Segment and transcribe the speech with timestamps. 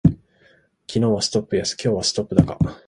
[0.87, 2.57] 昨日はストップ安、今日はストップ高